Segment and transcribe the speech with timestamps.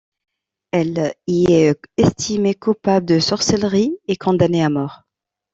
[0.71, 5.03] Elle y est estimée coupable de sorcellerie, et condamnée à mort.